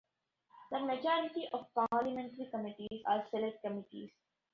The 0.71 0.79
majority 0.79 1.47
of 1.53 1.67
parliamentary 1.75 2.47
committees 2.49 3.03
are 3.05 3.23
Select 3.29 3.61
Committees. 3.61 4.09